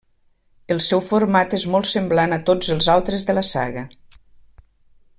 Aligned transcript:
El 0.75 0.79
seu 0.85 1.03
format 1.09 1.53
és 1.59 1.67
molt 1.75 1.89
semblant 1.91 2.33
a 2.37 2.41
tots 2.49 2.73
els 2.77 2.91
altres 2.97 3.29
de 3.31 3.39
la 3.41 3.47
saga. 3.55 3.89